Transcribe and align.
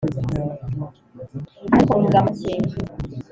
ariko 1.73 1.91
mu 1.95 2.03
magambo 2.05 2.29
make 2.31 2.53